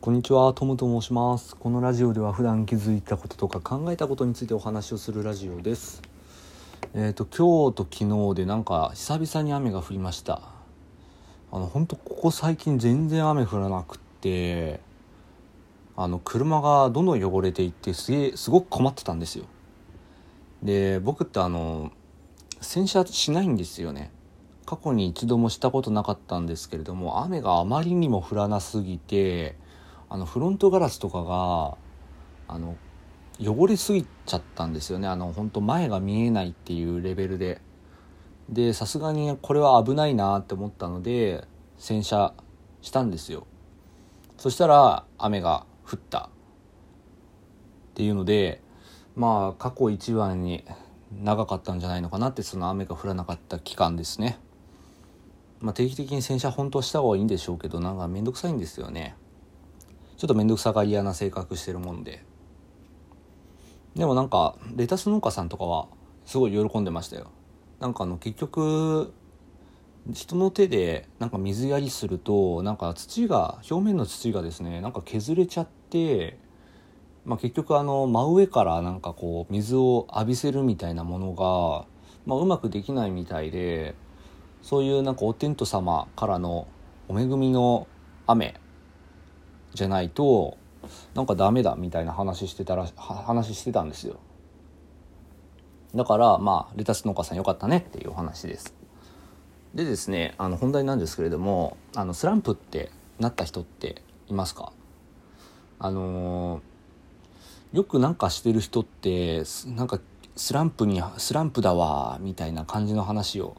[0.00, 1.56] こんにちは、トムと申します。
[1.56, 6.02] このラジオでは普段気づいたこととか考えたことについてお話をするラジオです。
[6.94, 10.40] えっ、と今日と昨日でなんか久々に雨が降りました。
[11.50, 14.78] あの本当ここ最近全然雨降らなくって、
[15.96, 19.46] あの車がどんどん汚れていってすげえすごく困ってたんですよ。
[20.62, 21.90] で僕ってあの
[22.60, 24.12] 洗車しないんですよね。
[24.64, 29.56] 過去に一度もしたことなかったんですけれども雨があまりにも降らなすぎて
[30.10, 31.76] あのフロントガラスとかが
[32.48, 32.76] あの
[33.40, 35.06] 汚れすぎちゃったんですよね。
[35.06, 37.60] あの本当前が見えないっていうレベルで。
[38.48, 41.44] でさすがにこれは危ないなって思ったので
[41.76, 42.32] 洗車
[42.80, 43.46] したんですよ。
[44.38, 46.30] そしたら雨が降ったっ
[47.94, 48.62] ていうので
[49.14, 50.64] まあ過去一番に
[51.12, 54.38] 長かったんじゃないのかなってその雨が降らなかった期間ですね。
[55.60, 59.16] まあ、定期的に洗車本当はした方がいいんでしょうけどなんか面倒くさいんですよね。
[60.18, 62.24] ちょっと面倒くさが嫌な性格してるもんで。
[63.94, 65.88] でもなんかレタス農家さんとかは
[66.26, 67.30] すごい喜んでましたよ。
[67.80, 69.14] なんかあの結局
[70.10, 76.38] 人の手でなんか水やりするとなんか土が表面の土がですねなんか削れちゃって
[77.28, 81.86] まあ、結局あの真上からなんかこう水を浴びせるみたいなものが、
[82.24, 83.94] まあ、うまくできないみたいで
[84.62, 86.66] そういうなんかお天道様からの
[87.06, 87.86] お恵みの
[88.26, 88.54] 雨
[89.74, 90.56] じゃないと
[91.14, 94.16] なんかダメだみたいな話してたら話してたんですよ。
[95.94, 98.74] だからまあレタス農家さんよかったねっていうお話です。
[99.74, 104.72] でですねあの本題なんですけれどもあのスランプってなった人っていますか？
[105.78, 110.00] あのー、よくなんかしてる人ってなんか
[110.36, 113.56] スランプにスランプだわみたいな感じの話を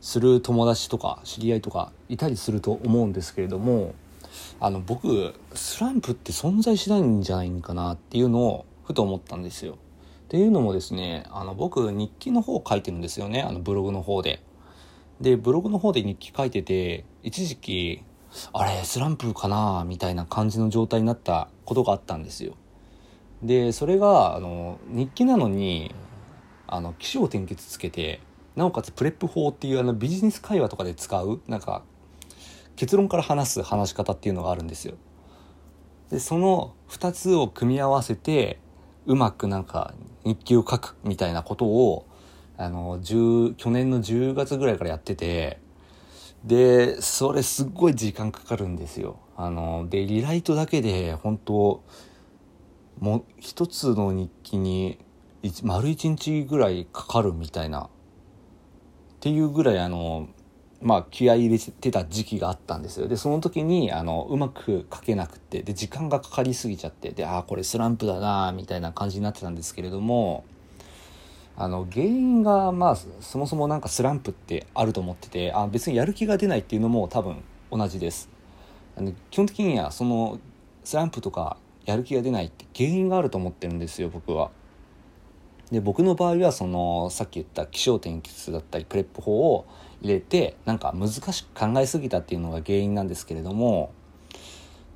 [0.00, 3.94] する友達とか知り合いとかいたりすると思うんですけれども
[4.60, 9.74] あの僕スランプって存在しないんじゃないかなっていうのをふと思ったんですよ。
[9.74, 9.76] っ
[10.28, 14.42] ていうのもですねあの僕日記の方を書いてるんですよねあのブログの方で。
[15.20, 18.02] でブログの方で日記書いてて一時期
[18.52, 22.54] あれスランプかなみたいな感じの状態になったことがあったんですよ。
[23.42, 25.94] でそれがあの日記なのに
[26.66, 28.20] あの起承転結つけて
[28.56, 31.82] なおかつプレップ法っていうあのビジネス会話とかで使うなんか
[32.78, 34.94] 結論から話す話し方っていうのがあるんですよ。
[36.10, 38.60] でその2つを組み合わせて
[39.04, 39.94] うまくなんか
[40.24, 42.06] 日記を書くみたいなことを
[42.56, 45.58] あの去年の10月ぐらいからやってて
[46.44, 49.18] でそれすっごい時間かかるんですよ。
[49.36, 51.82] あのでリライトだけで本当
[53.00, 54.98] もう一つの日記に
[55.64, 57.88] 丸一日ぐらいかかるみたいなっ
[59.18, 60.28] ていうぐらいあの
[60.80, 63.08] まあ気合い入れてた時期があったんですよ。
[63.08, 70.44] でその時にあのうまく書けなくてで時間がかかりすぎちゃってでああこれスランプだなみたいな感じになってたんですけれども
[71.56, 78.28] あの原因がまあそもそもなんかスランプってあると思っててあ別にやる気が出ないっていうのも多分同じです。
[78.96, 80.38] あの基本的にはその
[80.84, 81.56] スランプとか
[81.86, 84.50] やる気が出ないって原因があると思ってるんですよ僕は。
[85.72, 89.66] で僕の場合はそのさっき言った起承転結だったり PREP 法を
[90.02, 93.92] 入れてなんか難しく考えすぎたっていうのが原因なんですけれども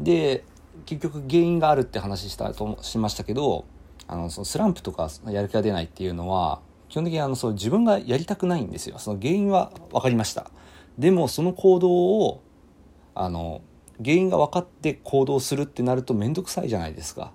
[0.00, 0.44] で
[0.86, 3.64] 結局原因があるって話したとしましたけど
[4.06, 8.98] あのそのスランプとかやる気が出ないっていうのは基本的にあのそう自分がやりたくないんですよ。
[8.98, 10.50] その原因は分かりました。
[10.98, 12.42] でもその行動を
[13.14, 13.60] あの
[14.02, 17.32] 原因が分かって行動するってなると面倒くさいじゃないですか。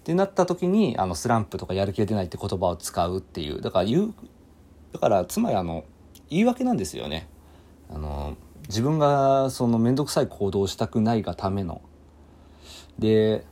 [0.00, 3.60] ってなった時にあのスランプとかやる気が出ないって言葉を使うっていう。
[3.60, 4.14] だから言う
[4.94, 5.84] だからつまりあの
[6.30, 7.28] 言い訳なんですよね。
[7.90, 8.36] あの
[8.68, 11.82] 自分がその面倒くさい行動をしたくないがための。
[12.98, 13.44] で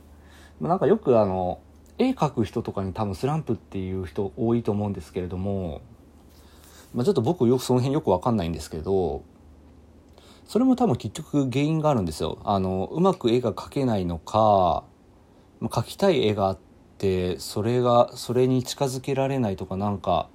[0.61, 1.59] なんかよくあの
[1.97, 5.81] 絵描く人とかに多分スランプっていう人多いと思うんですけれども、
[6.93, 9.23] まあ、ちょっと僕よくその辺よく分かんないんですけど
[10.47, 12.39] それも多分結局原因があるんですよ。
[12.45, 14.85] あのうまく絵が描けないのか
[15.61, 16.57] 描きたい絵があっ
[16.97, 20.29] てそれがそれに近づけられないとかなんか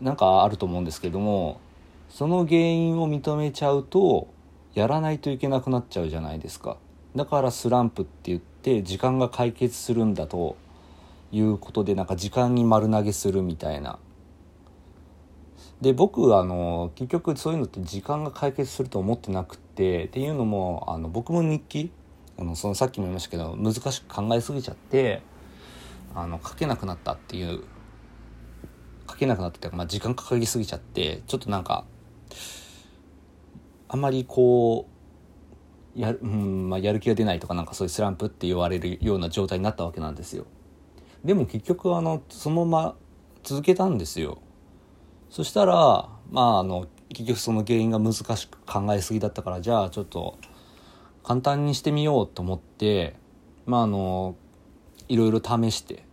[0.00, 1.60] なんかあると思うんですけども
[2.08, 4.28] その原因を認めちゃうと
[4.74, 6.76] やらないといけなくなっちゃうじゃないですか。
[7.16, 10.56] だからスランプって言って時間が解決するんだと
[11.32, 13.98] いうことでなんか時間に丸投げするみたいな。
[15.80, 21.90] で僕あの結局そういうのって時間が解決すると思ってなくてっていうのもあの僕も日記
[22.38, 25.22] あのそのさっきも言いましたけど難しく考えすぎちゃって
[26.14, 27.62] あの書けなくなったっていう
[29.20, 31.84] けなくなって、まあ、時間かかりすぎちゃってちょっとなんか
[33.88, 34.88] あんまりこ
[35.96, 40.46] うやる,、うんまあ、やる気が出ないとかなんかそういうスランプって言われるような状態になったわけなんですよ。
[41.24, 42.96] でも結局あのそのまま
[43.42, 44.38] 続けたんですよ。
[45.28, 50.38] そしたらまああの結局その原因が難しく考えすぎだったからじゃあちょっと
[51.24, 53.16] 簡単にしてみようと思って
[53.66, 54.36] まああの
[55.08, 56.04] いろいろ試して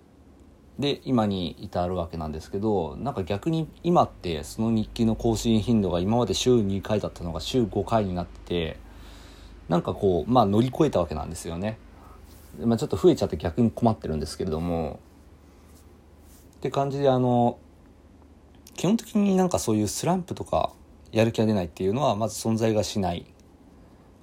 [0.79, 8.77] で今に至るわけなんですけどなんか逆に今ってその日記の更新頻度が今まで週2回だったのが週5回になってて
[9.69, 11.77] なんかこうまあ乗り越えたわけなんですよね。
[12.59, 14.99] まあ、ちょっと増えちゃって逆に困ってるんですけれども
[16.55, 17.59] って感じであの
[18.75, 20.71] 基本的になんかそういうスランプとか
[21.11, 23.27] やる気が出ないっていうのはまず存在がしない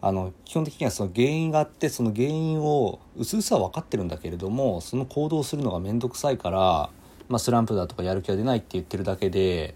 [0.07, 6.91] あの基本的にはその原因があってその原因をうすうすは分かってるんだけれどもその行動するのが面倒くさいから、
[7.31, 9.75] まあ、スランプだとかやる気が出ないって言ってるだけで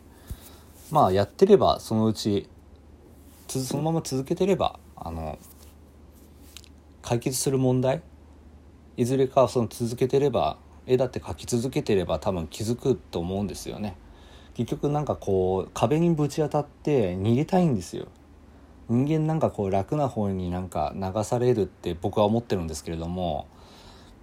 [0.91, 2.47] まあやってればそのうち
[3.49, 5.39] そのまま続けてればあの
[7.01, 8.03] 解決する問題
[8.99, 13.97] いずれかその続けてれば絵だって描き続けてれば多分気づくと思うんですよね。
[14.53, 18.09] 結局なんかこう壁にぶち当たって逃げたいんですよ。
[18.89, 23.47] 人間なんかこう楽な方になんか流されるって僕は思ってるんですけれども、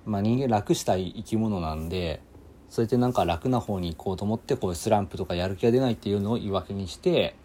[0.05, 2.21] まあ、人間楽したい生き物なんで
[2.69, 7.35] それでなんか楽な方に行こうと思ってこういうスランプとかやる気が出ないっていうのを言い訳にして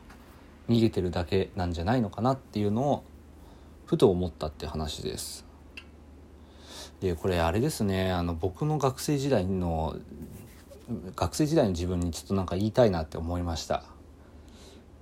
[0.69, 3.05] 逃げてるだけなんじゃないのかなっていうのを
[3.85, 5.45] ふと思ったって話です。
[7.01, 9.97] でこれあれですねあの僕の学生時代の
[11.17, 13.85] 学生時代の自分にちょっとなんか言いたいなって思いました。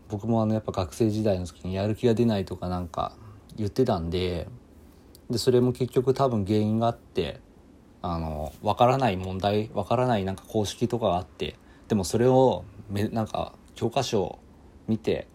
[0.08, 3.12] 僕もあのやっぱ学生時代の時にやる気が出ないとかなんか
[3.56, 4.49] 言ってたんで
[5.31, 7.40] でそれも結局多分原因があって
[8.00, 11.56] あの分からない問題分からないなんか公式とかがあって
[11.88, 14.38] でもそれをめなんか教科書を
[14.87, 15.26] 見て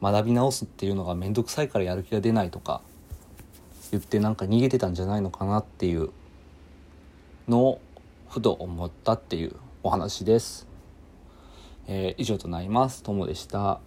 [0.00, 2.82] 学び直すっていうのが面倒くさいからやる気が出ないとか
[3.90, 6.10] 言ってなんか逃げてたんじゃないのかなっていう
[7.48, 7.80] のを
[8.28, 10.66] ふと思ったっていうお話です。
[11.86, 13.02] えー、以上となります。
[13.02, 13.80] ともでした。